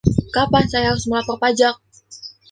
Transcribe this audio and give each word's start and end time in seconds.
Kapan 0.35 0.65
saya 0.71 0.85
harus 0.89 1.05
melapor 1.09 1.37
pajak? 1.43 1.75